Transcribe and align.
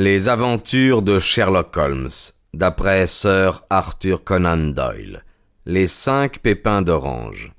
Les 0.00 0.28
aventures 0.28 1.02
de 1.02 1.18
Sherlock 1.18 1.76
Holmes, 1.76 2.08
d'après 2.54 3.08
Sir 3.08 3.64
Arthur 3.68 4.22
Conan 4.22 4.72
Doyle. 4.72 5.24
Les 5.66 5.88
cinq 5.88 6.38
pépins 6.38 6.82
d'orange. 6.82 7.52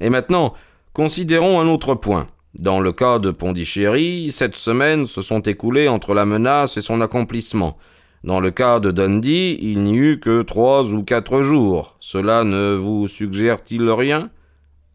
Et 0.00 0.10
maintenant, 0.10 0.54
considérons 0.92 1.60
un 1.60 1.68
autre 1.68 1.94
point. 1.94 2.28
Dans 2.54 2.80
le 2.80 2.92
cas 2.92 3.18
de 3.18 3.30
Pondichéry, 3.30 4.30
sept 4.30 4.56
semaines 4.56 5.06
se 5.06 5.22
sont 5.22 5.40
écoulées 5.40 5.88
entre 5.88 6.14
la 6.14 6.24
menace 6.24 6.76
et 6.76 6.80
son 6.80 7.00
accomplissement. 7.00 7.76
Dans 8.24 8.40
le 8.40 8.50
cas 8.50 8.80
de 8.80 8.90
Dundee, 8.90 9.58
il 9.62 9.82
n'y 9.82 9.96
eut 9.96 10.20
que 10.20 10.42
trois 10.42 10.92
ou 10.92 11.04
quatre 11.04 11.42
jours. 11.42 11.96
Cela 12.00 12.44
ne 12.44 12.74
vous 12.74 13.06
suggère-t-il 13.06 13.88
rien? 13.88 14.30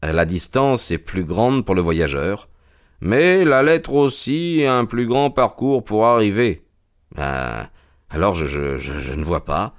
La 0.03 0.25
distance 0.25 0.91
est 0.91 0.99
plus 0.99 1.23
grande 1.23 1.65
pour 1.65 1.73
le 1.73 1.81
voyageur, 1.81 2.49
mais 3.01 3.43
la 3.45 3.63
lettre 3.63 3.93
aussi 3.93 4.59
est 4.59 4.67
un 4.67 4.85
plus 4.85 5.07
grand 5.07 5.31
parcours 5.31 5.83
pour 5.83 6.05
arriver. 6.05 6.61
Ben, 7.15 7.67
alors 8.09 8.35
je 8.35 9.15
ne 9.15 9.23
vois 9.23 9.45
pas 9.45 9.73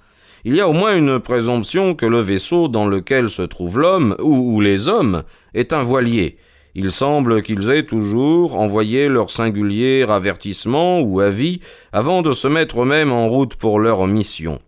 il 0.47 0.55
y 0.55 0.61
a 0.61 0.69
au 0.69 0.73
moins 0.73 0.97
une 0.97 1.19
présomption 1.19 1.97
que 1.97 2.07
le 2.07 2.21
vaisseau 2.21 2.69
dans 2.69 2.87
lequel 2.87 3.29
se 3.29 3.43
trouve 3.43 3.81
l'homme, 3.81 4.15
ou, 4.21 4.61
les 4.61 4.87
hommes, 4.87 5.25
est 5.55 5.73
un 5.73 5.83
voilier. 5.83 6.37
Il 6.77 6.93
semble 6.93 7.43
qu'ils 7.43 7.69
aient 7.73 7.85
toujours 7.85 8.55
envoyé 8.55 9.09
leur 9.09 9.29
singulier 9.29 10.05
avertissement 10.09 11.01
ou 11.01 11.19
avis 11.19 11.59
avant 11.93 12.23
de 12.23 12.31
se 12.31 12.47
mettre 12.47 12.83
eux-mêmes 12.83 13.11
en 13.11 13.29
route 13.29 13.57
pour 13.57 13.81
leur 13.81 14.07
mission. 14.07 14.61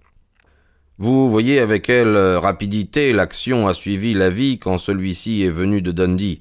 Vous 0.98 1.30
voyez 1.30 1.60
avec 1.60 1.82
quelle 1.82 2.16
rapidité 2.16 3.12
l'action 3.12 3.68
a 3.68 3.72
suivi 3.72 4.14
l'avis 4.14 4.58
quand 4.58 4.78
celui-ci 4.78 5.44
est 5.44 5.48
venu 5.48 5.80
de 5.80 5.92
Dundee. 5.92 6.40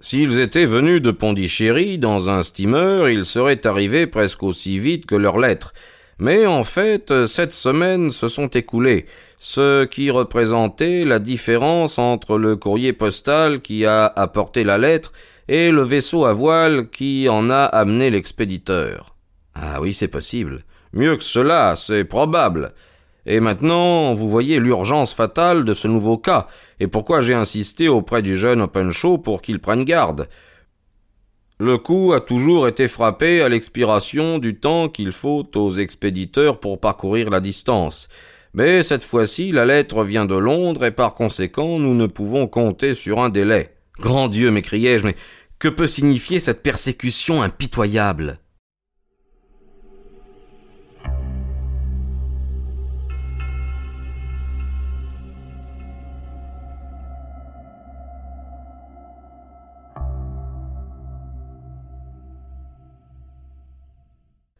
S'ils 0.00 0.40
étaient 0.40 0.66
venus 0.66 1.00
de 1.00 1.12
Pondichéry 1.12 1.98
dans 1.98 2.28
un 2.28 2.42
steamer, 2.42 3.12
ils 3.12 3.24
seraient 3.24 3.64
arrivés 3.68 4.08
presque 4.08 4.42
aussi 4.42 4.80
vite 4.80 5.06
que 5.06 5.14
leur 5.14 5.38
lettre. 5.38 5.72
Mais 6.18 6.46
en 6.46 6.64
fait, 6.64 7.26
sept 7.26 7.52
semaines 7.52 8.10
se 8.10 8.28
sont 8.28 8.48
écoulées, 8.48 9.06
ce 9.38 9.84
qui 9.84 10.10
représentait 10.10 11.04
la 11.04 11.18
différence 11.18 11.98
entre 11.98 12.38
le 12.38 12.56
courrier 12.56 12.92
postal 12.92 13.60
qui 13.60 13.84
a 13.84 14.06
apporté 14.06 14.64
la 14.64 14.78
lettre 14.78 15.12
et 15.48 15.70
le 15.70 15.82
vaisseau 15.82 16.24
à 16.24 16.32
voile 16.32 16.88
qui 16.90 17.28
en 17.28 17.50
a 17.50 17.64
amené 17.64 18.10
l'expéditeur. 18.10 19.14
Ah 19.54 19.80
oui, 19.80 19.92
c'est 19.92 20.08
possible. 20.08 20.64
Mieux 20.92 21.16
que 21.16 21.24
cela, 21.24 21.74
c'est 21.76 22.04
probable. 22.04 22.72
Et 23.26 23.40
maintenant, 23.40 24.14
vous 24.14 24.28
voyez 24.28 24.60
l'urgence 24.60 25.14
fatale 25.14 25.64
de 25.64 25.74
ce 25.74 25.88
nouveau 25.88 26.18
cas, 26.18 26.46
et 26.78 26.86
pourquoi 26.86 27.20
j'ai 27.20 27.34
insisté 27.34 27.88
auprès 27.88 28.22
du 28.22 28.36
jeune 28.36 28.60
Openshaw 28.60 29.18
pour 29.18 29.42
qu'il 29.42 29.60
prenne 29.60 29.84
garde. 29.84 30.28
Le 31.60 31.78
coup 31.78 32.12
a 32.12 32.20
toujours 32.20 32.66
été 32.66 32.88
frappé 32.88 33.40
à 33.40 33.48
l'expiration 33.48 34.38
du 34.38 34.56
temps 34.56 34.88
qu'il 34.88 35.12
faut 35.12 35.46
aux 35.54 35.70
expéditeurs 35.70 36.58
pour 36.58 36.80
parcourir 36.80 37.30
la 37.30 37.38
distance. 37.38 38.08
Mais 38.54 38.82
cette 38.82 39.04
fois-ci, 39.04 39.52
la 39.52 39.64
lettre 39.64 40.02
vient 40.02 40.26
de 40.26 40.34
Londres 40.34 40.84
et 40.84 40.90
par 40.90 41.14
conséquent, 41.14 41.78
nous 41.78 41.94
ne 41.94 42.06
pouvons 42.06 42.48
compter 42.48 42.94
sur 42.94 43.20
un 43.20 43.28
délai. 43.28 43.72
Grand 44.00 44.26
Dieu, 44.26 44.50
m'écriai-je, 44.50 45.04
mais 45.04 45.14
que 45.60 45.68
peut 45.68 45.86
signifier 45.86 46.40
cette 46.40 46.64
persécution 46.64 47.40
impitoyable? 47.40 48.40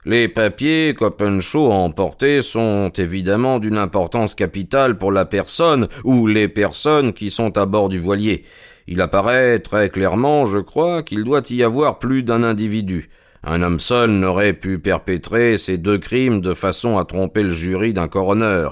Les 0.07 0.29
papiers 0.29 0.93
qu'Openshaw 0.93 1.73
a 1.73 1.77
emportés 1.77 2.43
sont 2.43 2.93
évidemment 2.99 3.59
d'une 3.59 3.79
importance 3.79 4.35
capitale 4.35 4.99
pour 4.99 5.13
la 5.13 5.25
personne 5.25 5.89
ou 6.05 6.27
les 6.27 6.49
personnes 6.49 7.15
qui 7.15 7.31
sont 7.31 7.57
à 7.57 7.65
bord 7.65 7.89
du 7.89 7.99
voilier. 7.99 8.45
Il 8.87 9.01
apparaît 9.01 9.61
très 9.61 9.89
clairement, 9.89 10.45
je 10.45 10.59
crois, 10.59 11.03
qu'il 11.03 11.25
doit 11.25 11.41
y 11.49 11.63
avoir 11.63 11.99
plus 11.99 12.23
d'un 12.23 12.43
individu. 12.43 13.09
Un 13.43 13.63
homme 13.63 13.81
seul 13.81 14.11
n'aurait 14.11 14.53
pu 14.53 14.79
perpétrer 14.79 15.57
ces 15.57 15.79
deux 15.79 15.97
crimes 15.97 16.43
de 16.43 16.53
façon 16.53 16.99
à 16.99 17.07
tromper 17.07 17.43
le 17.43 17.49
jury 17.49 17.95
d'un 17.95 18.09
coroner. 18.09 18.69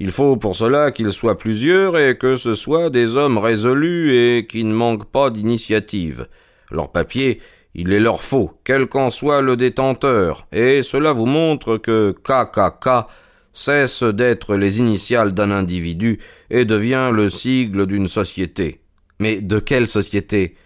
Il 0.00 0.10
faut 0.10 0.36
pour 0.38 0.56
cela 0.56 0.90
qu'ils 0.90 1.12
soient 1.12 1.36
plusieurs 1.36 1.98
et 1.98 2.16
que 2.16 2.36
ce 2.36 2.54
soient 2.54 2.88
des 2.88 3.18
hommes 3.18 3.36
résolus 3.36 4.16
et 4.16 4.46
qui 4.46 4.64
ne 4.64 4.72
manquent 4.72 5.10
pas 5.10 5.28
d'initiative. 5.28 6.28
Leurs 6.70 6.90
papiers 6.90 7.40
il 7.74 7.88
les 7.88 8.00
leur 8.00 8.22
faut, 8.22 8.52
quel 8.64 8.86
qu'en 8.86 9.10
soit 9.10 9.40
le 9.40 9.56
détenteur, 9.56 10.46
et 10.52 10.82
cela 10.82 11.12
vous 11.12 11.26
montre 11.26 11.78
que 11.78 12.14
KKK 12.22 13.08
cesse 13.52 14.02
d'être 14.02 14.56
les 14.56 14.78
initiales 14.78 15.32
d'un 15.32 15.50
individu 15.50 16.18
et 16.50 16.64
devient 16.64 17.10
le 17.12 17.28
sigle 17.28 17.86
d'une 17.86 18.08
société. 18.08 18.80
Mais 19.18 19.40
de 19.40 19.58
quelle 19.58 19.88
société? 19.88 20.56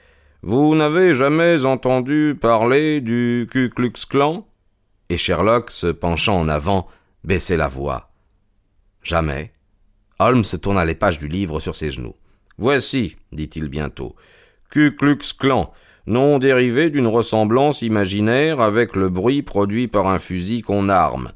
Vous 0.43 0.75
n'avez 0.75 1.13
jamais 1.13 1.65
entendu 1.65 2.37
parler 2.41 3.01
du 3.01 3.49
Ku 3.51 3.71
Klux 3.71 4.07
Klan? 4.09 4.47
Et 5.09 5.17
Sherlock, 5.17 5.71
se 5.71 5.89
penchant 5.89 6.39
en 6.39 6.49
avant, 6.49 6.87
baissait 7.25 7.57
la 7.57 7.69
voix. 7.69 8.11
Jamais. 9.03 9.53
Holmes 10.19 10.45
tourna 10.61 10.85
les 10.85 10.95
pages 10.95 11.19
du 11.19 11.29
livre 11.29 11.61
sur 11.61 11.77
ses 11.77 11.91
genoux. 11.91 12.15
Voici, 12.59 13.17
dit-il 13.33 13.69
bientôt. 13.69 14.17
Ku 14.71 14.97
Klux 14.97 15.19
Klan, 15.39 15.73
nom 16.07 16.39
dérivé 16.39 16.91
d'une 16.91 17.07
ressemblance 17.07 17.83
imaginaire 17.83 18.61
avec 18.61 18.95
le 18.95 19.09
bruit 19.09 19.43
produit 19.43 19.89
par 19.89 20.07
un 20.07 20.19
fusil 20.19 20.63
qu'on 20.63 20.89
arme. 20.89 21.33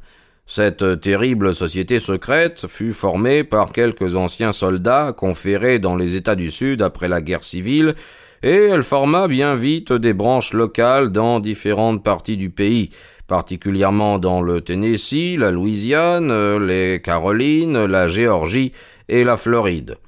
Cette 0.46 1.00
terrible 1.00 1.54
société 1.54 2.00
secrète 2.00 2.66
fut 2.66 2.92
formée 2.92 3.44
par 3.44 3.72
quelques 3.72 4.16
anciens 4.16 4.52
soldats 4.52 5.14
conférés 5.16 5.78
dans 5.78 5.96
les 5.96 6.16
États 6.16 6.34
du 6.34 6.50
Sud 6.50 6.82
après 6.82 7.06
la 7.06 7.20
guerre 7.20 7.44
civile, 7.44 7.94
et 8.42 8.66
elle 8.70 8.82
forma 8.82 9.28
bien 9.28 9.54
vite 9.54 9.92
des 9.92 10.12
branches 10.12 10.52
locales 10.52 11.12
dans 11.12 11.40
différentes 11.40 12.02
parties 12.02 12.36
du 12.36 12.50
pays, 12.50 12.90
particulièrement 13.28 14.18
dans 14.18 14.42
le 14.42 14.60
Tennessee, 14.60 15.36
la 15.38 15.52
Louisiane, 15.52 16.32
les 16.66 17.00
Carolines, 17.00 17.84
la 17.84 18.08
Géorgie 18.08 18.72
et 19.08 19.22
la 19.22 19.36
Floride. 19.36 19.98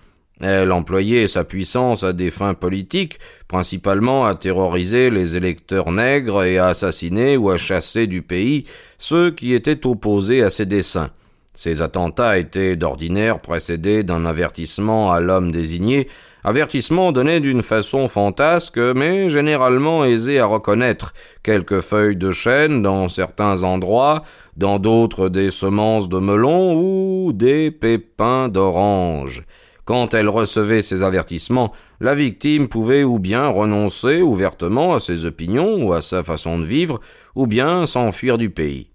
Elle 0.43 0.73
employait 0.73 1.29
sa 1.29 1.45
puissance 1.45 2.03
à 2.03 2.13
des 2.13 2.33
fins 2.33 2.55
politiques, 2.55 3.21
principalement 3.47 4.27
à 4.27 4.35
terroriser 4.35 5.09
les 5.09 5.37
électeurs 5.37 5.93
nègres 5.93 6.43
et 6.43 6.59
à 6.59 6.67
assassiner 6.67 7.37
ou 7.37 7.51
à 7.51 7.57
chasser 7.57 8.09
du 8.09 8.23
pays 8.23 8.65
ceux 8.99 9.31
qui 9.31 9.55
étaient 9.55 9.87
opposés 9.87 10.43
à 10.43 10.51
ses 10.51 10.67
desseins. 10.67 11.11
Ces 11.55 11.81
attentats 11.81 12.39
étaient 12.39 12.75
d'ordinaire 12.75 13.39
précédés 13.39 14.03
d'un 14.03 14.27
avertissement 14.27 15.13
à 15.13 15.21
l'homme 15.21 15.53
désigné, 15.53 16.09
avertissement 16.43 17.13
donné 17.13 17.39
d'une 17.39 17.63
façon 17.63 18.09
fantasque, 18.09 18.79
mais 18.79 19.29
généralement 19.29 20.05
aisé 20.05 20.41
à 20.41 20.47
reconnaître, 20.47 21.15
quelques 21.45 21.83
feuilles 21.83 22.17
de 22.17 22.33
chêne 22.33 22.83
dans 22.83 23.07
certains 23.07 23.63
endroits, 23.63 24.25
dans 24.57 24.81
d'autres 24.81 25.29
des 25.29 25.51
semences 25.51 26.09
de 26.09 26.19
melon 26.19 26.75
ou 26.75 27.33
des 27.33 27.71
pépins 27.71 28.49
d'orange. 28.49 29.45
Quand 29.93 30.15
elle 30.15 30.31
recevait 30.31 30.81
ces 30.81 31.03
avertissements, 31.03 31.71
la 32.01 32.15
victime 32.15 32.67
pouvait 32.67 33.05
ou 33.05 33.19
bien 33.19 33.49
renoncer 33.49 34.23
ouvertement 34.23 34.95
à 34.95 35.01
ses 35.01 35.27
opinions 35.27 35.85
ou 35.85 35.93
à 35.93 36.01
sa 36.01 36.23
façon 36.23 36.59
de 36.59 36.65
vivre, 36.65 36.99
ou 37.35 37.47
bien 37.47 37.85
s'enfuir 37.85 38.39
du 38.39 38.49
pays. 38.49 38.89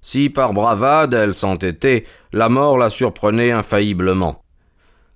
Si 0.00 0.28
par 0.28 0.54
bravade 0.54 1.14
elle 1.14 1.34
s'entêtait, 1.34 2.04
la 2.32 2.48
mort 2.48 2.78
la 2.78 2.90
surprenait 2.90 3.52
infailliblement. 3.52 4.42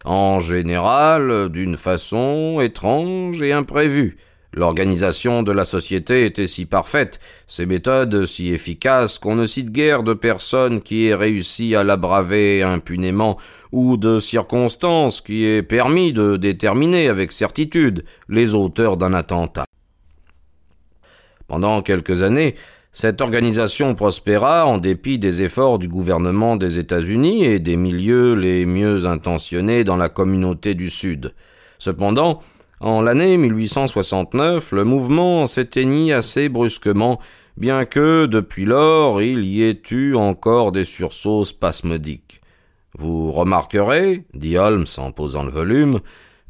En 0.05 0.38
général, 0.38 1.49
d'une 1.49 1.77
façon 1.77 2.61
étrange 2.61 3.43
et 3.43 3.53
imprévue. 3.53 4.19
L'organisation 4.56 5.43
de 5.43 5.53
la 5.53 5.67
société 5.67 6.25
était 6.25 6.47
si 6.47 6.64
parfaite, 6.64 7.20
ses 7.47 7.67
méthodes 7.67 8.25
si 8.25 8.55
efficaces 8.55 9.19
qu'on 9.19 9.35
ne 9.35 9.44
cite 9.44 9.70
guère 9.70 10.03
de 10.03 10.14
personne 10.14 10.81
qui 10.81 11.06
ait 11.06 11.14
réussi 11.14 11.76
à 11.76 11.85
la 11.85 11.99
braver 11.99 12.62
impunément 12.62 13.37
ou 13.70 13.99
de 13.99 14.19
circonstance 14.19 15.20
qui 15.20 15.44
ait 15.44 15.62
permis 15.62 16.14
de 16.14 16.38
déterminer 16.38 17.08
avec 17.08 17.32
certitude 17.32 18.05
les 18.31 18.55
auteurs 18.55 18.97
d'un 18.97 19.12
attentat. 19.12 19.67
Pendant 21.49 21.82
quelques 21.82 22.23
années, 22.23 22.55
cette 22.93 23.20
organisation 23.20 23.94
prospéra 23.94 24.64
en 24.64 24.79
dépit 24.79 25.19
des 25.19 25.43
efforts 25.43 25.79
du 25.79 25.87
gouvernement 25.87 26.56
des 26.56 26.79
États-Unis 26.79 27.44
et 27.44 27.59
des 27.59 27.76
milieux 27.76 28.32
les 28.32 28.64
mieux 28.64 29.05
intentionnés 29.05 29.85
dans 29.85 29.99
la 29.99 30.09
communauté 30.09 30.73
du 30.73 30.88
Sud. 30.88 31.35
Cependant, 31.79 32.41
en 32.81 33.00
l'année 33.00 33.37
1869, 33.37 34.73
le 34.73 34.84
mouvement 34.84 35.46
s'éteignit 35.46 36.12
assez 36.12 36.49
brusquement, 36.49 37.20
bien 37.56 37.84
que, 37.84 38.26
depuis 38.26 38.64
lors, 38.64 39.23
il 39.23 39.44
y 39.44 39.62
ait 39.62 39.82
eu 39.90 40.14
encore 40.14 40.73
des 40.73 40.84
sursauts 40.84 41.44
spasmodiques. 41.44 42.40
Vous 42.99 43.31
remarquerez, 43.32 44.25
dit 44.32 44.56
Holmes 44.56 44.87
en 44.96 45.12
posant 45.12 45.44
le 45.44 45.50
volume, 45.50 46.00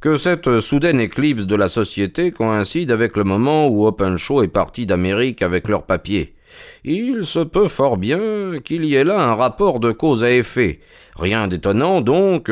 que 0.00 0.16
cette 0.16 0.60
soudaine 0.60 1.00
éclipse 1.00 1.46
de 1.46 1.56
la 1.56 1.68
société 1.68 2.30
coïncide 2.30 2.92
avec 2.92 3.16
le 3.16 3.24
moment 3.24 3.66
où 3.66 3.86
Openshaw 3.86 4.42
est 4.42 4.48
parti 4.48 4.86
d'Amérique 4.86 5.42
avec 5.42 5.66
leurs 5.66 5.86
papiers. 5.86 6.35
Il 6.84 7.24
se 7.24 7.40
peut 7.40 7.68
fort 7.68 7.96
bien 7.96 8.60
qu'il 8.64 8.84
y 8.84 8.94
ait 8.94 9.04
là 9.04 9.20
un 9.20 9.34
rapport 9.34 9.80
de 9.80 9.92
cause 9.92 10.24
à 10.24 10.30
effet. 10.30 10.80
Rien 11.16 11.48
d'étonnant 11.48 12.00
donc 12.00 12.50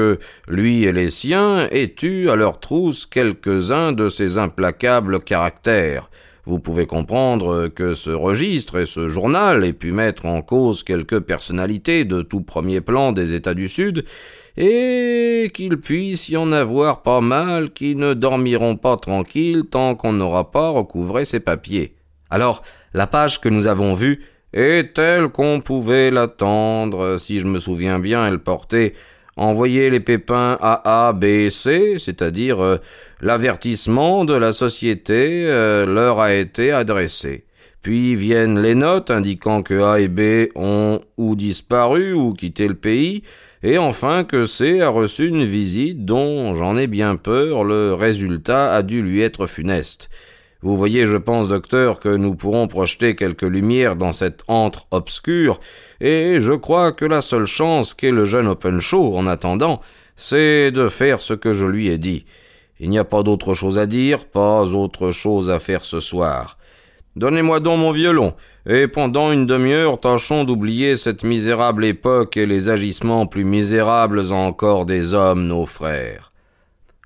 lui 0.49 0.85
et 0.85 0.93
les 0.93 1.11
siens 1.11 1.69
aient 1.71 1.95
eu 2.03 2.29
à 2.29 2.37
leur 2.37 2.61
trousse 2.61 3.07
quelques-uns 3.07 3.93
de 3.93 4.09
ces 4.09 4.39
implacables 4.39 5.21
caractères. 5.21 6.09
Vous 6.47 6.59
pouvez 6.59 6.85
comprendre 6.85 7.69
que 7.69 7.95
ce 7.95 8.11
registre 8.11 8.77
et 8.77 8.85
ce 8.85 9.09
journal 9.09 9.65
aient 9.65 9.73
pu 9.73 9.93
mettre 9.93 10.27
en 10.27 10.43
cause 10.43 10.85
quelques 10.85 11.21
personnalités 11.21 12.05
de 12.05 12.21
tout 12.21 12.43
premier 12.43 12.83
plan 12.83 13.13
des 13.13 13.33
États 13.33 13.55
du 13.55 13.71
Sud, 13.71 14.05
et 14.59 15.51
qu'il 15.55 15.79
puisse 15.79 16.29
y 16.29 16.37
en 16.37 16.53
avoir 16.53 17.03
pas 17.03 17.23
mal 17.23 17.71
qui 17.71 17.97
ne 17.97 18.13
dormiront 18.13 18.77
pas 18.77 18.99
tranquilles 18.99 19.65
tant 19.71 19.95
qu'on 19.95 20.13
n'aura 20.13 20.51
pas 20.51 20.69
recouvré 20.69 21.25
ces 21.25 21.41
papiers. 21.41 21.94
Alors, 22.35 22.65
la 22.95 23.07
page 23.07 23.41
que 23.41 23.49
nous 23.49 23.69
avons 23.69 23.95
vue 23.95 24.25
est 24.53 24.93
telle 24.93 25.29
qu'on 25.29 25.61
pouvait 25.61 26.11
l'attendre. 26.11 27.17
Si 27.17 27.39
je 27.39 27.47
me 27.47 27.61
souviens 27.61 28.01
bien, 28.01 28.27
elle 28.27 28.41
portait 28.41 28.95
Envoyer 29.37 29.89
les 29.89 30.01
pépins 30.01 30.59
à 30.61 31.09
A, 31.09 31.13
B, 31.13 31.49
C, 31.49 31.97
c'est-à-dire 31.99 32.61
euh, 32.61 32.79
l'avertissement 33.21 34.25
de 34.25 34.35
la 34.35 34.53
société 34.53 35.45
euh, 35.47 35.87
leur 35.87 36.19
a 36.19 36.35
été 36.35 36.73
adressé. 36.73 37.45
Puis 37.83 38.17
viennent 38.17 38.61
les 38.61 38.75
notes 38.75 39.13
indiquant 39.13 39.63
que 39.63 39.81
A 39.83 40.01
et 40.01 40.09
B 40.09 40.51
ont 40.57 41.01
ou 41.17 41.37
disparu 41.37 42.15
ou 42.15 42.33
quitté 42.33 42.67
le 42.67 42.75
pays, 42.75 43.23
et 43.63 43.79
enfin 43.79 44.25
que 44.25 44.45
C 44.47 44.81
a 44.81 44.89
reçu 44.89 45.29
une 45.29 45.45
visite 45.45 46.05
dont 46.05 46.53
j'en 46.55 46.77
ai 46.77 46.89
bien 46.89 47.15
peur, 47.17 47.63
le 47.63 47.95
résultat 47.95 48.73
a 48.73 48.83
dû 48.83 49.03
lui 49.03 49.21
être 49.21 49.47
funeste. 49.47 50.11
Vous 50.65 50.79
voyez, 50.79 51.05
je 51.05 51.19
pense, 51.19 51.47
docteur, 51.47 52.01
que 52.01 52.09
nous 52.09 52.35
pourrons 52.35 52.69
projeter 52.69 53.15
quelques 53.17 53.43
lumières 53.43 53.97
dans 53.97 54.13
cette 54.13 54.45
antre 54.49 54.87
obscure, 54.93 55.61
et 56.01 56.41
je 56.41 56.55
crois 56.55 56.93
que 56.93 57.05
la 57.05 57.21
seule 57.21 57.45
chance 57.45 57.93
qu'ait 57.93 58.11
le 58.11 58.25
jeune 58.25 58.49
Openshaw, 58.49 59.15
en 59.15 59.27
attendant, 59.27 59.83
c'est 60.17 60.71
de 60.71 60.89
faire 60.89 61.21
ce 61.21 61.35
que 61.35 61.53
je 61.53 61.67
lui 61.67 61.89
ai 61.89 61.99
dit. 61.99 62.25
Il 62.81 62.89
n'y 62.89 62.97
a 62.97 63.05
pas 63.05 63.23
d'autre 63.23 63.53
chose 63.53 63.79
à 63.79 63.85
dire, 63.85 64.25
pas 64.25 64.63
autre 64.63 65.11
chose 65.11 65.51
à 65.51 65.59
faire 65.59 65.85
ce 65.85 66.01
soir. 66.01 66.57
Donnez-moi 67.15 67.61
donc 67.61 67.81
mon 67.81 67.91
violon, 67.91 68.33
et 68.67 68.89
pendant 68.89 69.33
une 69.33 69.45
demi-heure 69.45 70.01
tâchons 70.01 70.45
d'oublier 70.45 70.97
cette 70.97 71.25
misérable 71.25 71.85
époque 71.85 72.39
et 72.39 72.47
les 72.47 72.71
agissements 72.71 73.27
plus 73.27 73.45
misérables 73.45 74.33
encore 74.33 74.87
des 74.87 75.13
hommes, 75.13 75.47
nos 75.47 75.67
frères. 75.67 76.33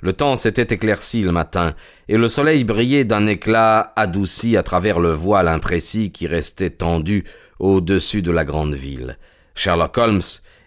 Le 0.00 0.12
temps 0.12 0.36
s'était 0.36 0.72
éclairci 0.72 1.22
le 1.22 1.32
matin, 1.32 1.74
et 2.08 2.16
le 2.16 2.28
soleil 2.28 2.64
brillait 2.64 3.04
d'un 3.04 3.26
éclat 3.26 3.92
adouci 3.96 4.56
à 4.56 4.62
travers 4.62 4.98
le 4.98 5.10
voile 5.10 5.48
imprécis 5.48 6.10
qui 6.10 6.26
restait 6.26 6.70
tendu 6.70 7.24
au-dessus 7.58 8.22
de 8.22 8.30
la 8.30 8.44
grande 8.44 8.74
ville. 8.74 9.18
Sherlock 9.54 9.98
Holmes 9.98 10.22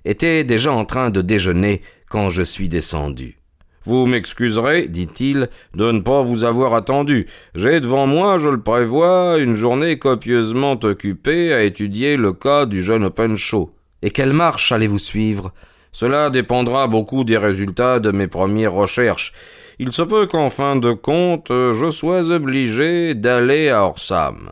était 0.05 0.43
déjà 0.43 0.71
en 0.71 0.85
train 0.85 1.09
de 1.09 1.21
déjeuner 1.21 1.81
quand 2.09 2.29
je 2.29 2.43
suis 2.43 2.69
descendu. 2.69 3.37
Vous 3.83 4.05
m'excuserez, 4.05 4.87
dit-il, 4.87 5.49
de 5.73 5.91
ne 5.91 6.01
pas 6.01 6.21
vous 6.21 6.43
avoir 6.43 6.75
attendu. 6.75 7.25
J'ai 7.55 7.79
devant 7.79 8.05
moi, 8.05 8.37
je 8.37 8.49
le 8.49 8.61
prévois, 8.61 9.37
une 9.39 9.53
journée 9.53 9.97
copieusement 9.97 10.79
occupée 10.83 11.51
à 11.51 11.63
étudier 11.63 12.15
le 12.15 12.33
cas 12.33 12.67
du 12.67 12.83
jeune 12.83 13.05
Openshaw. 13.05 13.73
Et 14.03 14.11
quelle 14.11 14.33
marche 14.33 14.71
allez-vous 14.71 14.99
suivre? 14.99 15.51
Cela 15.91 16.29
dépendra 16.29 16.87
beaucoup 16.87 17.23
des 17.23 17.37
résultats 17.37 17.99
de 17.99 18.11
mes 18.11 18.27
premières 18.27 18.73
recherches. 18.73 19.33
Il 19.79 19.93
se 19.93 20.01
peut 20.01 20.27
qu'en 20.27 20.49
fin 20.49 20.75
de 20.75 20.93
compte, 20.93 21.47
je 21.49 21.89
sois 21.91 22.31
obligé 22.31 23.15
d'aller 23.15 23.69
à 23.69 23.85
Orsam. 23.85 24.51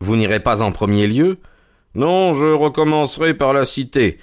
Vous 0.00 0.16
n'irez 0.16 0.40
pas 0.40 0.62
en 0.62 0.72
premier 0.72 1.06
lieu? 1.06 1.38
Non, 1.94 2.32
je 2.32 2.46
recommencerai 2.46 3.34
par 3.34 3.52
la 3.52 3.64
cité. 3.64 4.18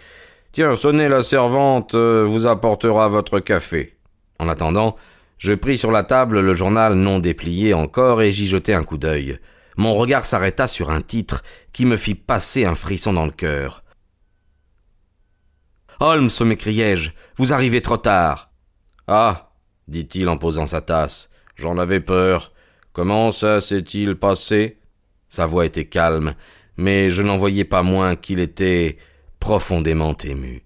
Tiens, 0.51 0.75
sonnez 0.75 1.07
la 1.07 1.21
servante 1.21 1.95
vous 1.95 2.47
apportera 2.47 3.07
votre 3.07 3.39
café. 3.39 3.95
En 4.37 4.49
attendant, 4.49 4.97
je 5.37 5.53
pris 5.53 5.77
sur 5.77 5.91
la 5.91 6.03
table 6.03 6.41
le 6.41 6.53
journal 6.53 6.93
non 6.93 7.19
déplié 7.19 7.73
encore 7.73 8.21
et 8.21 8.31
j'y 8.31 8.47
jetai 8.47 8.73
un 8.73 8.83
coup 8.83 8.97
d'œil. 8.97 9.39
Mon 9.77 9.95
regard 9.95 10.25
s'arrêta 10.25 10.67
sur 10.67 10.89
un 10.89 11.01
titre 11.01 11.41
qui 11.71 11.85
me 11.85 11.95
fit 11.95 12.15
passer 12.15 12.65
un 12.65 12.75
frisson 12.75 13.13
dans 13.13 13.25
le 13.25 13.31
cœur. 13.31 13.83
Holmes, 15.99 16.29
m'écriai-je, 16.43 17.11
vous 17.37 17.53
arrivez 17.53 17.81
trop 17.81 17.97
tard. 17.97 18.51
Ah, 19.07 19.50
dit-il 19.91 20.27
en 20.29 20.37
posant 20.37 20.65
sa 20.65 20.81
tasse, 20.81 21.29
j'en 21.55 21.77
avais 21.77 21.99
peur. 21.99 22.51
Comment 22.93 23.31
ça 23.31 23.61
s'est-il 23.61 24.15
passé? 24.15 24.79
Sa 25.29 25.45
voix 25.45 25.65
était 25.65 25.85
calme, 25.85 26.33
mais 26.77 27.09
je 27.09 27.21
n'en 27.21 27.37
voyais 27.37 27.65
pas 27.65 27.83
moins 27.83 28.15
qu'il 28.15 28.39
était 28.39 28.97
profondément 29.39 30.15
ému. 30.17 30.65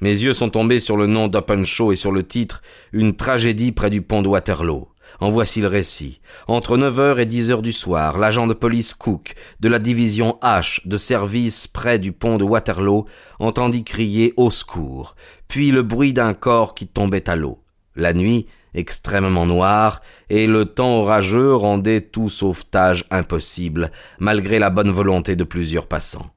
Mes 0.00 0.10
yeux 0.10 0.32
sont 0.32 0.48
tombés 0.48 0.78
sur 0.78 0.96
le 0.96 1.06
nom 1.06 1.28
d'Openshaw 1.28 1.92
et 1.92 1.96
sur 1.96 2.12
le 2.12 2.22
titre 2.22 2.62
Une 2.92 3.16
tragédie 3.16 3.72
près 3.72 3.90
du 3.90 4.02
pont 4.02 4.22
de 4.22 4.28
Waterloo. 4.28 4.88
En 5.20 5.28
voici 5.28 5.60
le 5.60 5.68
récit. 5.68 6.20
Entre 6.46 6.78
9h 6.78 7.18
et 7.18 7.26
10h 7.26 7.60
du 7.60 7.72
soir, 7.72 8.16
l'agent 8.16 8.46
de 8.46 8.54
police 8.54 8.94
Cook, 8.94 9.34
de 9.58 9.68
la 9.68 9.78
division 9.78 10.38
H 10.42 10.86
de 10.86 10.96
service 10.96 11.66
près 11.66 11.98
du 11.98 12.12
pont 12.12 12.38
de 12.38 12.44
Waterloo, 12.44 13.06
entendit 13.40 13.84
crier 13.84 14.32
au 14.36 14.50
secours, 14.50 15.16
puis 15.48 15.70
le 15.70 15.82
bruit 15.82 16.12
d'un 16.12 16.32
corps 16.32 16.74
qui 16.74 16.86
tombait 16.86 17.28
à 17.28 17.36
l'eau. 17.36 17.58
La 17.96 18.12
nuit, 18.12 18.46
extrêmement 18.74 19.46
noire, 19.46 20.00
et 20.28 20.46
le 20.46 20.64
temps 20.64 21.00
orageux 21.00 21.54
rendaient 21.54 22.00
tout 22.00 22.28
sauvetage 22.28 23.04
impossible, 23.10 23.90
malgré 24.18 24.58
la 24.58 24.70
bonne 24.70 24.90
volonté 24.90 25.36
de 25.36 25.44
plusieurs 25.44 25.86
passants. 25.86 26.30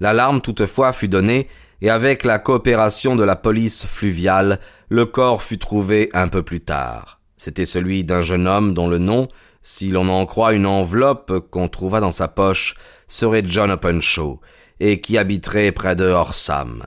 L'alarme 0.00 0.40
toutefois 0.40 0.92
fut 0.92 1.08
donnée, 1.08 1.48
et 1.80 1.90
avec 1.90 2.24
la 2.24 2.38
coopération 2.38 3.16
de 3.16 3.24
la 3.24 3.36
police 3.36 3.86
fluviale, 3.86 4.60
le 4.88 5.06
corps 5.06 5.42
fut 5.42 5.58
trouvé 5.58 6.08
un 6.14 6.28
peu 6.28 6.42
plus 6.42 6.60
tard. 6.60 7.20
C'était 7.36 7.66
celui 7.66 8.04
d'un 8.04 8.22
jeune 8.22 8.48
homme 8.48 8.72
dont 8.72 8.88
le 8.88 8.98
nom, 8.98 9.28
si 9.62 9.90
l'on 9.90 10.08
en 10.08 10.24
croit 10.26 10.54
une 10.54 10.66
enveloppe 10.66 11.50
qu'on 11.50 11.68
trouva 11.68 12.00
dans 12.00 12.10
sa 12.10 12.28
poche, 12.28 12.76
serait 13.08 13.42
John 13.44 13.70
Openshaw, 13.70 14.40
et 14.80 15.00
qui 15.00 15.18
habiterait 15.18 15.72
près 15.72 15.96
de 15.96 16.04
Horsam. 16.04 16.86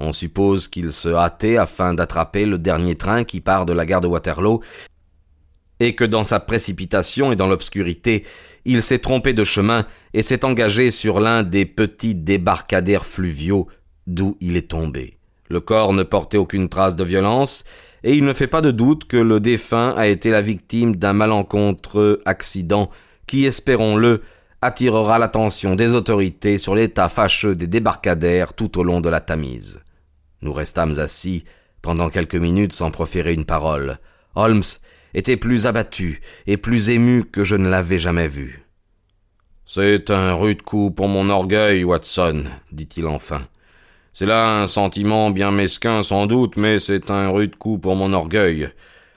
On 0.00 0.12
suppose 0.12 0.66
qu'il 0.66 0.92
se 0.92 1.10
hâtait 1.10 1.58
afin 1.58 1.92
d'attraper 1.92 2.46
le 2.46 2.58
dernier 2.58 2.96
train 2.96 3.22
qui 3.22 3.40
part 3.40 3.66
de 3.66 3.74
la 3.74 3.84
gare 3.84 4.00
de 4.00 4.06
Waterloo, 4.06 4.60
et 5.78 5.94
que 5.94 6.04
dans 6.04 6.24
sa 6.24 6.40
précipitation 6.40 7.32
et 7.32 7.36
dans 7.36 7.46
l'obscurité, 7.46 8.24
il 8.64 8.82
s'est 8.82 8.98
trompé 8.98 9.34
de 9.34 9.44
chemin 9.44 9.86
et 10.14 10.22
s'est 10.22 10.44
engagé 10.44 10.90
sur 10.90 11.20
l'un 11.20 11.42
des 11.42 11.66
petits 11.66 12.14
débarcadères 12.14 13.06
fluviaux 13.06 13.68
d'où 14.06 14.36
il 14.40 14.56
est 14.56 14.70
tombé. 14.70 15.18
Le 15.48 15.60
corps 15.60 15.92
ne 15.92 16.02
portait 16.02 16.38
aucune 16.38 16.68
trace 16.68 16.96
de 16.96 17.04
violence, 17.04 17.64
et 18.02 18.14
il 18.14 18.24
ne 18.24 18.32
fait 18.32 18.46
pas 18.46 18.62
de 18.62 18.70
doute 18.70 19.04
que 19.04 19.18
le 19.18 19.38
défunt 19.38 19.92
a 19.96 20.06
été 20.06 20.30
la 20.30 20.40
victime 20.40 20.96
d'un 20.96 21.12
malencontreux 21.12 22.22
accident 22.24 22.90
qui, 23.26 23.44
espérons-le, 23.44 24.22
attirera 24.62 25.18
l'attention 25.18 25.74
des 25.74 25.94
autorités 25.94 26.56
sur 26.56 26.74
l'état 26.74 27.08
fâcheux 27.08 27.54
des 27.54 27.66
débarcadères 27.66 28.54
tout 28.54 28.78
au 28.78 28.82
long 28.82 29.00
de 29.00 29.08
la 29.08 29.20
Tamise. 29.20 29.80
Nous 30.42 30.52
restâmes 30.52 30.98
assis 30.98 31.44
pendant 31.82 32.10
quelques 32.10 32.36
minutes 32.36 32.72
sans 32.72 32.90
proférer 32.90 33.34
une 33.34 33.44
parole. 33.44 33.98
Holmes 34.34 34.62
était 35.14 35.36
plus 35.36 35.66
abattu 35.66 36.20
et 36.46 36.56
plus 36.56 36.90
ému 36.90 37.24
que 37.24 37.44
je 37.44 37.56
ne 37.56 37.68
l'avais 37.68 37.98
jamais 37.98 38.28
vu. 38.28 38.64
C'est 39.66 40.10
un 40.10 40.34
rude 40.34 40.62
coup 40.62 40.90
pour 40.90 41.08
mon 41.08 41.28
orgueil, 41.30 41.84
Watson, 41.84 42.44
dit-il 42.72 43.06
enfin. 43.06 43.42
C'est 44.12 44.26
là 44.26 44.60
un 44.60 44.66
sentiment 44.66 45.30
bien 45.30 45.52
mesquin 45.52 46.02
sans 46.02 46.26
doute, 46.26 46.56
mais 46.56 46.78
c'est 46.78 47.10
un 47.10 47.30
rude 47.30 47.56
coup 47.56 47.78
pour 47.78 47.94
mon 47.94 48.12
orgueil. 48.12 48.70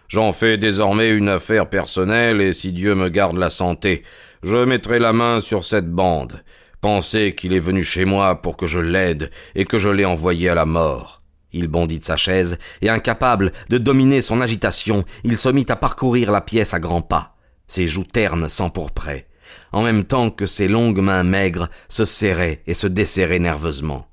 J'en 0.07 0.31
fais 0.31 0.59
désormais 0.59 1.09
une 1.09 1.29
affaire 1.29 1.69
personnelle, 1.69 2.39
et 2.39 2.53
si 2.53 2.71
Dieu 2.71 2.93
me 2.93 3.09
garde 3.09 3.37
la 3.37 3.49
santé, 3.49 4.03
je 4.43 4.57
mettrai 4.57 4.99
la 4.99 5.13
main 5.13 5.39
sur 5.39 5.63
cette 5.63 5.89
bande. 5.89 6.43
Pensez 6.83 7.33
qu'il 7.33 7.53
est 7.53 7.61
venu 7.61 7.81
chez 7.81 8.03
moi 8.03 8.41
pour 8.41 8.57
que 8.57 8.67
je 8.67 8.81
l'aide, 8.81 9.31
et 9.55 9.63
que 9.63 9.79
je 9.79 9.87
l'ai 9.87 10.03
envoyé 10.03 10.49
à 10.49 10.53
la 10.53 10.65
mort. 10.65 11.21
Il 11.53 11.69
bondit 11.69 11.97
de 11.97 12.03
sa 12.03 12.17
chaise, 12.17 12.57
et 12.81 12.89
incapable 12.89 13.53
de 13.69 13.77
dominer 13.77 14.19
son 14.19 14.41
agitation, 14.41 15.05
il 15.23 15.37
se 15.37 15.47
mit 15.47 15.65
à 15.69 15.77
parcourir 15.77 16.29
la 16.29 16.41
pièce 16.41 16.73
à 16.73 16.81
grands 16.81 17.01
pas. 17.01 17.37
Ses 17.67 17.87
joues 17.87 18.03
ternes 18.03 18.49
s'empourpraient, 18.49 19.27
en 19.71 19.81
même 19.81 20.03
temps 20.03 20.29
que 20.29 20.45
ses 20.45 20.67
longues 20.67 20.99
mains 20.99 21.23
maigres 21.23 21.69
se 21.87 22.03
serraient 22.03 22.63
et 22.67 22.73
se 22.73 22.87
desserraient 22.87 23.39
nerveusement. 23.39 24.05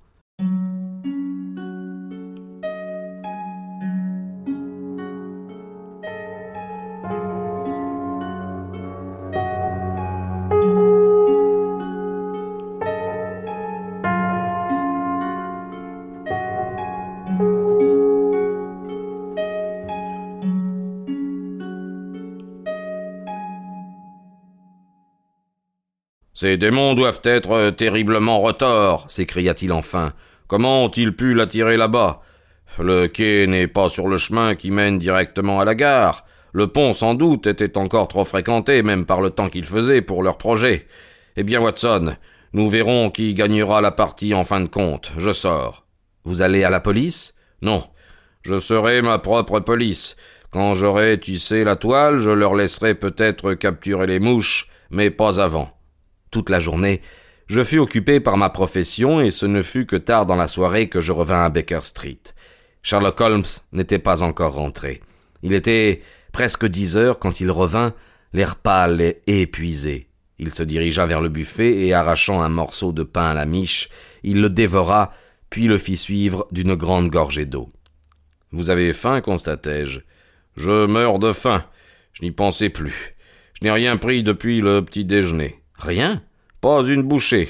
Ces 26.40 26.56
démons 26.56 26.94
doivent 26.94 27.20
être 27.24 27.68
terriblement 27.68 28.40
retors, 28.40 29.04
s'écria-t-il 29.10 29.74
enfin. 29.74 30.14
Comment 30.48 30.84
ont-ils 30.84 31.14
pu 31.14 31.34
l'attirer 31.34 31.76
là-bas? 31.76 32.22
Le 32.78 33.08
quai 33.08 33.46
n'est 33.46 33.66
pas 33.66 33.90
sur 33.90 34.08
le 34.08 34.16
chemin 34.16 34.54
qui 34.54 34.70
mène 34.70 34.98
directement 34.98 35.60
à 35.60 35.66
la 35.66 35.74
gare. 35.74 36.24
Le 36.54 36.66
pont, 36.66 36.94
sans 36.94 37.12
doute, 37.12 37.46
était 37.46 37.76
encore 37.76 38.08
trop 38.08 38.24
fréquenté, 38.24 38.82
même 38.82 39.04
par 39.04 39.20
le 39.20 39.28
temps 39.28 39.50
qu'il 39.50 39.66
faisait 39.66 40.00
pour 40.00 40.22
leur 40.22 40.38
projet. 40.38 40.86
Eh 41.36 41.42
bien, 41.42 41.60
Watson, 41.60 42.14
nous 42.54 42.70
verrons 42.70 43.10
qui 43.10 43.34
gagnera 43.34 43.82
la 43.82 43.90
partie 43.92 44.32
en 44.32 44.44
fin 44.44 44.62
de 44.62 44.68
compte. 44.68 45.12
Je 45.18 45.34
sors. 45.34 45.84
Vous 46.24 46.40
allez 46.40 46.64
à 46.64 46.70
la 46.70 46.80
police? 46.80 47.34
Non. 47.60 47.84
Je 48.40 48.60
serai 48.60 49.02
ma 49.02 49.18
propre 49.18 49.60
police. 49.60 50.16
Quand 50.50 50.72
j'aurai 50.72 51.20
tissé 51.20 51.64
la 51.64 51.76
toile, 51.76 52.16
je 52.16 52.30
leur 52.30 52.54
laisserai 52.54 52.94
peut-être 52.94 53.52
capturer 53.52 54.06
les 54.06 54.20
mouches, 54.20 54.68
mais 54.88 55.10
pas 55.10 55.38
avant 55.38 55.70
toute 56.30 56.50
la 56.50 56.60
journée, 56.60 57.00
je 57.46 57.64
fus 57.64 57.78
occupé 57.78 58.20
par 58.20 58.36
ma 58.36 58.48
profession 58.50 59.20
et 59.20 59.30
ce 59.30 59.46
ne 59.46 59.62
fut 59.62 59.86
que 59.86 59.96
tard 59.96 60.26
dans 60.26 60.36
la 60.36 60.48
soirée 60.48 60.88
que 60.88 61.00
je 61.00 61.12
revins 61.12 61.44
à 61.44 61.48
Baker 61.48 61.80
Street. 61.82 62.20
Sherlock 62.82 63.20
Holmes 63.20 63.44
n'était 63.72 63.98
pas 63.98 64.22
encore 64.22 64.54
rentré. 64.54 65.00
Il 65.42 65.52
était 65.52 66.02
presque 66.32 66.66
dix 66.66 66.96
heures 66.96 67.18
quand 67.18 67.40
il 67.40 67.50
revint, 67.50 67.94
l'air 68.32 68.56
pâle 68.56 69.00
et 69.00 69.20
épuisé. 69.26 70.08
Il 70.38 70.54
se 70.54 70.62
dirigea 70.62 71.06
vers 71.06 71.20
le 71.20 71.28
buffet 71.28 71.86
et 71.86 71.92
arrachant 71.92 72.40
un 72.40 72.48
morceau 72.48 72.92
de 72.92 73.02
pain 73.02 73.26
à 73.26 73.34
la 73.34 73.46
miche, 73.46 73.88
il 74.22 74.40
le 74.40 74.48
dévora, 74.48 75.12
puis 75.50 75.66
le 75.66 75.76
fit 75.76 75.96
suivre 75.96 76.46
d'une 76.52 76.74
grande 76.74 77.10
gorgée 77.10 77.46
d'eau. 77.46 77.72
Vous 78.52 78.70
avez 78.70 78.92
faim, 78.92 79.20
constatai-je. 79.20 80.00
Je 80.56 80.86
meurs 80.86 81.18
de 81.18 81.32
faim. 81.32 81.64
Je 82.12 82.22
n'y 82.22 82.30
pensais 82.30 82.70
plus. 82.70 83.16
Je 83.54 83.64
n'ai 83.64 83.70
rien 83.70 83.96
pris 83.96 84.22
depuis 84.22 84.60
le 84.60 84.84
petit 84.84 85.04
déjeuner. 85.04 85.59
Rien 85.80 86.20
Pas 86.60 86.82
une 86.82 87.02
bouchée. 87.02 87.48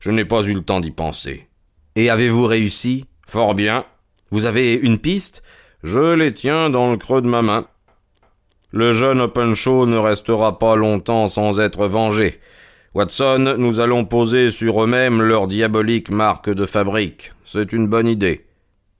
Je 0.00 0.10
n'ai 0.10 0.26
pas 0.26 0.42
eu 0.42 0.52
le 0.52 0.62
temps 0.62 0.80
d'y 0.80 0.90
penser. 0.90 1.48
Et 1.96 2.10
avez-vous 2.10 2.44
réussi? 2.44 3.06
Fort 3.26 3.54
bien. 3.54 3.86
Vous 4.30 4.44
avez 4.44 4.74
une 4.74 4.98
piste? 4.98 5.42
Je 5.82 6.14
les 6.14 6.34
tiens 6.34 6.68
dans 6.68 6.90
le 6.90 6.98
creux 6.98 7.22
de 7.22 7.26
ma 7.26 7.40
main. 7.40 7.66
Le 8.70 8.92
jeune 8.92 9.22
Openshaw 9.22 9.86
ne 9.86 9.96
restera 9.96 10.58
pas 10.58 10.76
longtemps 10.76 11.26
sans 11.26 11.58
être 11.58 11.86
vengé. 11.86 12.38
Watson, 12.92 13.54
nous 13.56 13.80
allons 13.80 14.04
poser 14.04 14.50
sur 14.50 14.84
eux-mêmes 14.84 15.22
leur 15.22 15.48
diabolique 15.48 16.10
marque 16.10 16.50
de 16.50 16.66
fabrique. 16.66 17.32
C'est 17.46 17.72
une 17.72 17.86
bonne 17.86 18.08
idée. 18.08 18.46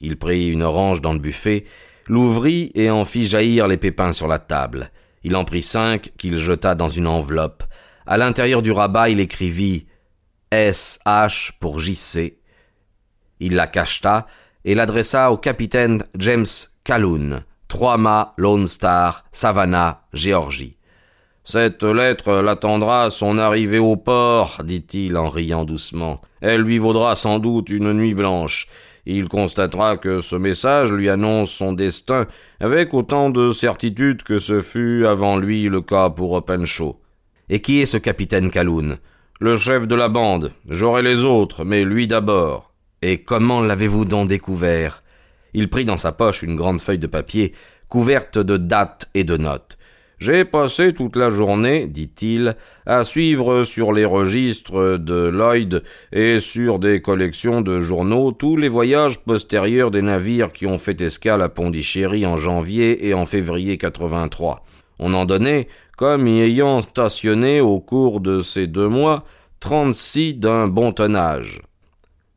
Il 0.01 0.17
prit 0.17 0.49
une 0.49 0.63
orange 0.63 1.03
dans 1.03 1.13
le 1.13 1.19
buffet, 1.19 1.65
l'ouvrit 2.07 2.73
et 2.75 2.91
en 2.91 3.05
fit 3.05 3.27
jaillir 3.27 3.69
les 3.69 3.77
pépins 3.77 4.13
sur 4.13 4.27
la 4.27 4.39
table. 4.39 4.91
Il 5.23 5.37
en 5.37 5.45
prit 5.45 5.63
cinq 5.63 6.13
qu'il 6.17 6.39
jeta 6.39 6.75
dans 6.75 6.89
une 6.89 7.07
enveloppe. 7.07 7.63
À 8.11 8.19
l'intérieur 8.19 8.61
du 8.61 8.73
rabat, 8.73 9.09
il 9.09 9.21
écrivit 9.21 9.87
SH 10.53 11.53
pour 11.61 11.79
JC. 11.79 12.39
Il 13.39 13.55
la 13.55 13.69
cacheta 13.69 14.27
et 14.65 14.75
l'adressa 14.75 15.31
au 15.31 15.37
capitaine 15.37 16.03
James 16.19 16.45
Calhoun, 16.83 17.45
trois 17.69 17.99
mâts 17.99 18.35
Lone 18.37 18.67
Star, 18.67 19.25
Savannah, 19.31 20.03
Géorgie. 20.13 20.77
Cette 21.45 21.85
lettre 21.85 22.33
l'attendra 22.43 23.05
à 23.05 23.11
son 23.11 23.39
arrivée 23.39 23.79
au 23.79 23.95
port, 23.95 24.61
dit-il 24.65 25.17
en 25.17 25.29
riant 25.29 25.65
doucement. 25.65 26.21
Elle 26.41 26.63
lui 26.63 26.79
vaudra 26.79 27.15
sans 27.15 27.39
doute 27.39 27.71
une 27.71 27.93
nuit 27.93 28.15
blanche. 28.15 28.67
Il 29.07 29.29
constatera 29.29 29.97
que 29.99 30.21
ce 30.21 30.35
message 30.35 30.91
lui 30.91 31.09
annonce 31.09 31.53
son 31.53 31.73
destin 31.75 32.27
avec 32.59 32.93
autant 32.93 33.31
de 33.31 33.53
certitude 33.53 34.25
que 34.25 34.39
ce 34.39 34.63
fut 34.63 35.07
avant 35.07 35.37
lui 35.37 35.69
le 35.69 35.81
cas 35.81 36.11
pour 36.11 36.33
Openshaw. 36.33 37.01
Et 37.53 37.61
qui 37.61 37.81
est 37.81 37.87
ce 37.87 37.97
capitaine 37.97 38.49
Calhoun 38.49 38.99
Le 39.41 39.57
chef 39.57 39.89
de 39.89 39.97
la 39.97 40.09
bande. 40.09 40.53
J'aurai 40.69 41.03
les 41.03 41.25
autres, 41.25 41.65
mais 41.65 41.83
lui 41.83 42.07
d'abord. 42.07 42.73
Et 43.03 43.25
comment 43.25 43.61
l'avez-vous 43.61 44.05
donc 44.05 44.29
découvert? 44.29 45.03
Il 45.53 45.69
prit 45.69 45.85
dans 45.85 45.97
sa 45.97 46.13
poche 46.13 46.45
une 46.45 46.55
grande 46.55 46.81
feuille 46.81 47.01
de 47.01 47.09
papier, 47.09 47.53
couverte 47.89 48.39
de 48.39 48.57
dates 48.57 49.11
et 49.15 49.25
de 49.25 49.37
notes. 49.37 49.79
J'ai 50.21 50.45
passé 50.45 50.95
toute 50.95 51.17
la 51.17 51.29
journée, 51.29 51.89
dit-il, 51.89 52.55
à 52.87 53.03
suivre 53.03 53.65
sur 53.65 53.93
les 53.93 54.05
registres 54.05 54.97
de 54.97 55.29
Lloyd 55.29 55.83
et 56.13 56.39
sur 56.39 56.79
des 56.79 57.03
collections 57.03 57.63
de 57.63 57.81
journaux 57.81 58.31
tous 58.31 58.57
les 58.57 58.69
voyages 58.69 59.19
postérieurs 59.19 59.91
des 59.91 60.03
navires 60.03 60.53
qui 60.53 60.67
ont 60.67 60.79
fait 60.79 61.01
escale 61.01 61.43
à 61.43 61.49
Pondichéry 61.49 62.27
en 62.27 62.37
janvier 62.37 63.09
et 63.09 63.13
en 63.13 63.27
février 63.27 63.77
83. 63.77 64.63
On 65.01 65.15
en 65.15 65.25
donnait 65.25 65.67
comme 65.97 66.29
y 66.29 66.41
ayant 66.43 66.83
stationné 66.83 67.61
au 67.61 67.81
cours 67.81 68.21
de 68.21 68.43
ces 68.43 68.67
deux 68.67 68.89
mois 68.89 69.25
trente-six 69.59 70.35
d'un 70.35 70.69
bon 70.69 70.93
tonnage. 70.93 71.63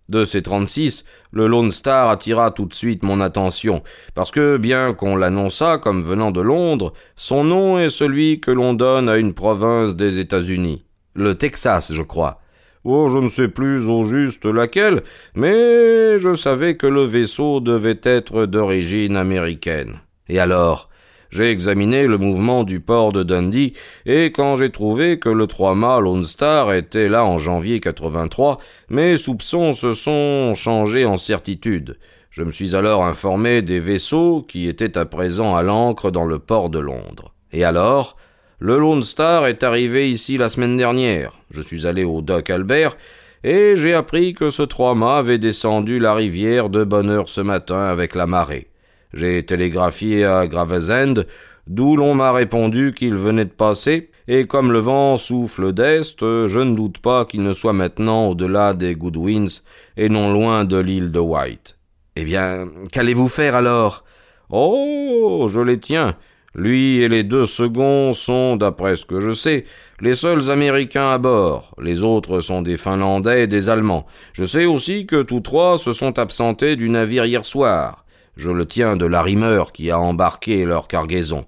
De 0.10 0.26
ces 0.26 0.42
trente-six, 0.42 1.06
le 1.32 1.48
Lone 1.48 1.72
Star 1.72 2.10
attira 2.10 2.52
tout 2.52 2.66
de 2.66 2.74
suite 2.74 3.04
mon 3.04 3.20
attention, 3.20 3.84
parce 4.16 4.32
que, 4.32 4.58
bien 4.58 4.94
qu'on 4.94 5.16
l'annonçât 5.16 5.78
comme 5.78 6.04
venant 6.04 6.32
de 6.32 6.42
Londres, 6.42 6.94
son 7.16 7.44
nom 7.44 7.80
est 7.80 7.90
celui 7.90 8.40
que 8.40 8.52
l'on 8.52 8.74
donne 8.74 9.08
à 9.08 9.18
une 9.18 9.34
province 9.34 9.96
des 9.96 10.20
États-Unis. 10.20 10.84
Le 11.14 11.36
Texas, 11.36 11.94
je 11.94 12.02
crois. 12.02 12.40
Oh, 12.84 13.08
je 13.08 13.18
ne 13.18 13.30
sais 13.30 13.48
plus 13.48 13.88
au 13.88 14.04
juste 14.04 14.46
laquelle, 14.46 15.04
mais 15.36 16.18
je 16.18 16.36
savais 16.36 16.76
que 16.76 16.88
le 16.88 17.06
vaisseau 17.06 17.62
devait 17.62 18.02
être 18.04 18.46
d'origine 18.46 19.16
américaine. 19.16 20.02
Et 20.28 20.40
alors, 20.40 20.90
j'ai 21.34 21.50
examiné 21.50 22.06
le 22.06 22.20
mouvement 22.20 22.64
du 22.64 22.80
port 22.80 23.12
de 23.12 23.24
Dundee, 23.24 23.74
et 24.06 24.26
quand 24.26 24.56
j'ai 24.56 24.70
trouvé 24.70 25.18
que 25.18 25.30
le 25.30 25.48
trois-mâts 25.48 26.00
Lone 26.00 26.24
Star 26.24 26.72
était 26.74 27.10
là 27.10 27.26
en 27.26 27.40
janvier 27.40 27.80
83, 27.80 28.60
mes 28.90 29.18
soupçons 29.18 29.74
se 29.74 29.94
sont 29.94 30.54
changés 30.54 31.06
en 31.06 31.18
certitude. 31.18 31.98
Je 32.30 32.44
me 32.44 32.52
suis 32.52 32.76
alors 32.76 33.04
informé 33.04 33.64
des 33.64 33.80
vaisseaux 33.80 34.46
qui 34.48 34.68
étaient 34.68 34.96
à 34.96 35.06
présent 35.06 35.56
à 35.56 35.64
l'ancre 35.64 36.12
dans 36.12 36.26
le 36.26 36.38
port 36.38 36.70
de 36.70 36.78
Londres. 36.78 37.34
Et 37.52 37.64
alors, 37.64 38.16
le 38.60 38.78
Lone 38.78 39.02
Star 39.02 39.48
est 39.48 39.64
arrivé 39.64 40.12
ici 40.12 40.38
la 40.38 40.50
semaine 40.50 40.78
dernière. 40.78 41.34
Je 41.50 41.64
suis 41.64 41.88
allé 41.88 42.04
au 42.04 42.22
dock 42.22 42.52
Albert, 42.52 42.96
et 43.44 43.76
j'ai 43.76 43.96
appris 43.96 44.36
que 44.36 44.52
ce 44.52 44.62
trois-mâts 44.62 45.18
avait 45.18 45.40
descendu 45.40 45.98
la 45.98 46.14
rivière 46.14 46.70
de 46.70 46.84
bonne 46.84 47.10
heure 47.10 47.28
ce 47.28 47.42
matin 47.42 47.86
avec 47.86 48.14
la 48.14 48.28
marée. 48.28 48.68
J'ai 49.14 49.44
télégraphié 49.44 50.26
à 50.26 50.48
Gravesend, 50.48 51.26
d'où 51.68 51.96
l'on 51.96 52.16
m'a 52.16 52.32
répondu 52.32 52.94
qu'il 52.98 53.16
venait 53.16 53.46
de 53.46 53.52
passer, 53.52 54.10
et 54.28 54.48
comme 54.48 54.72
le 54.72 54.80
vent 54.80 55.18
souffle 55.18 55.74
d'est, 55.74 56.20
je 56.20 56.60
ne 56.60 56.76
doute 56.76 57.00
pas 57.00 57.26
qu'il 57.26 57.44
ne 57.44 57.54
soit 57.54 57.74
maintenant 57.74 58.28
au-delà 58.28 58.74
des 58.74 58.96
Goodwins 58.96 59.62
et 59.98 60.10
non 60.10 60.32
loin 60.32 60.66
de 60.66 60.78
l'île 60.78 61.12
de 61.12 61.20
White. 61.20 61.78
Eh 62.16 62.24
bien, 62.24 62.70
qu'allez-vous 62.92 63.28
faire 63.28 63.56
alors? 63.56 64.04
Oh, 64.50 65.48
je 65.50 65.60
les 65.60 65.80
tiens. 65.80 66.16
Lui 66.56 67.00
et 67.00 67.08
les 67.08 67.24
deux 67.24 67.48
seconds 67.48 68.14
sont, 68.14 68.56
d'après 68.56 68.96
ce 68.96 69.06
que 69.06 69.20
je 69.20 69.32
sais, 69.32 69.66
les 70.00 70.14
seuls 70.14 70.52
Américains 70.52 71.10
à 71.10 71.18
bord. 71.18 71.74
Les 71.82 72.04
autres 72.04 72.40
sont 72.42 72.62
des 72.62 72.78
Finlandais 72.78 73.44
et 73.44 73.48
des 73.48 73.70
Allemands. 73.70 74.06
Je 74.34 74.46
sais 74.46 74.66
aussi 74.66 75.08
que 75.08 75.24
tous 75.24 75.40
trois 75.40 75.80
se 75.80 75.92
sont 75.92 76.20
absentés 76.20 76.76
du 76.76 76.90
navire 76.90 77.26
hier 77.26 77.44
soir. 77.44 78.03
Je 78.36 78.52
le 78.52 78.66
tiens 78.66 78.96
de 78.96 79.06
l'arrimeur 79.06 79.72
qui 79.72 79.92
a 79.92 80.00
embarqué 80.00 80.66
leur 80.66 80.88
cargaison. 80.88 81.46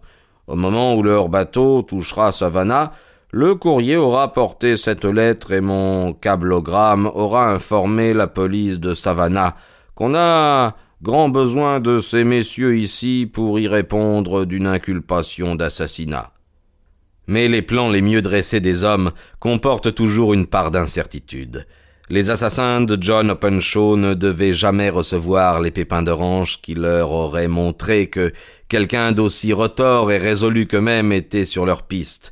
Au 0.47 0.55
moment 0.55 0.95
où 0.95 1.01
leur 1.01 1.29
bateau 1.29 1.81
touchera 1.81 2.31
Savannah, 2.31 2.91
le 3.31 3.55
courrier 3.55 3.97
aura 3.97 4.31
porté 4.31 4.77
cette 4.77 5.05
lettre 5.05 5.51
et 5.51 5.61
mon 5.61 6.13
cablogramme 6.13 7.09
aura 7.13 7.51
informé 7.51 8.13
la 8.13 8.27
police 8.27 8.79
de 8.79 8.93
Savannah 8.93 9.55
qu'on 9.95 10.15
a 10.15 10.75
grand 11.01 11.29
besoin 11.29 11.79
de 11.79 11.99
ces 11.99 12.23
messieurs 12.23 12.77
ici 12.77 13.29
pour 13.31 13.59
y 13.59 13.67
répondre 13.67 14.45
d'une 14.45 14.67
inculpation 14.67 15.55
d'assassinat. 15.55 16.31
Mais 17.27 17.47
les 17.47 17.61
plans 17.61 17.89
les 17.89 18.01
mieux 18.01 18.21
dressés 18.21 18.59
des 18.59 18.83
hommes 18.83 19.11
comportent 19.39 19.93
toujours 19.93 20.33
une 20.33 20.45
part 20.47 20.71
d'incertitude. 20.71 21.65
Les 22.07 22.29
assassins 22.29 22.81
de 22.81 23.01
John 23.01 23.31
Openshaw 23.31 23.97
ne 23.97 24.13
devaient 24.13 24.53
jamais 24.53 24.91
recevoir 24.91 25.59
les 25.59 25.71
pépins 25.71 26.03
d'orange 26.03 26.61
qui 26.61 26.75
leur 26.75 27.09
auraient 27.09 27.47
montré 27.47 28.11
que 28.11 28.31
quelqu'un 28.67 29.11
d'aussi 29.11 29.53
retors 29.53 30.11
et 30.11 30.19
résolu 30.19 30.67
qu'eux-mêmes 30.67 31.11
était 31.11 31.45
sur 31.45 31.65
leur 31.65 31.81
piste. 31.81 32.31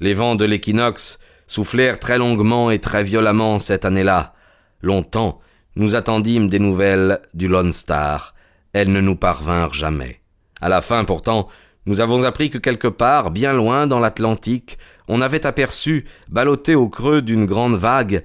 Les 0.00 0.12
vents 0.12 0.34
de 0.34 0.44
l'équinoxe 0.44 1.20
soufflèrent 1.46 2.00
très 2.00 2.18
longuement 2.18 2.72
et 2.72 2.80
très 2.80 3.04
violemment 3.04 3.60
cette 3.60 3.84
année-là. 3.84 4.34
Longtemps, 4.82 5.40
nous 5.76 5.94
attendîmes 5.94 6.48
des 6.48 6.58
nouvelles 6.58 7.20
du 7.32 7.46
Lone 7.46 7.70
Star. 7.70 8.34
Elles 8.72 8.90
ne 8.90 9.00
nous 9.00 9.16
parvinrent 9.16 9.74
jamais. 9.74 10.20
À 10.60 10.68
la 10.68 10.80
fin, 10.80 11.04
pourtant, 11.04 11.48
nous 11.86 12.00
avons 12.00 12.24
appris 12.24 12.50
que 12.50 12.58
quelque 12.58 12.88
part, 12.88 13.30
bien 13.30 13.52
loin 13.52 13.86
dans 13.86 14.00
l'Atlantique, 14.00 14.78
on 15.06 15.20
avait 15.20 15.46
aperçu, 15.46 16.06
ballotté 16.28 16.74
au 16.74 16.88
creux 16.88 17.22
d'une 17.22 17.46
grande 17.46 17.76
vague, 17.76 18.24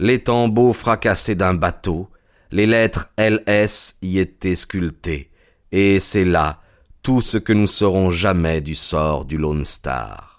les 0.00 0.20
tambours 0.20 0.74
fracassés 0.74 1.34
d'un 1.34 1.52
bateau, 1.52 2.08
les 2.50 2.66
lettres 2.66 3.10
LS 3.18 3.96
y 4.00 4.18
étaient 4.18 4.54
sculptées, 4.54 5.30
et 5.72 6.00
c'est 6.00 6.24
là 6.24 6.62
tout 7.02 7.20
ce 7.20 7.36
que 7.36 7.52
nous 7.52 7.66
saurons 7.66 8.10
jamais 8.10 8.62
du 8.62 8.74
sort 8.74 9.26
du 9.26 9.36
Lone 9.36 9.64
Star. 9.64 10.29